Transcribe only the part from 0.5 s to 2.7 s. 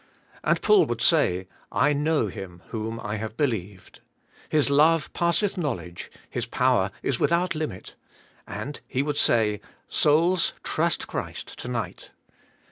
Paul would say, *'I know Him